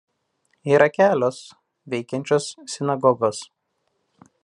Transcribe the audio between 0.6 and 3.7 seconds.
Yra kelios veikiančios sinagogos.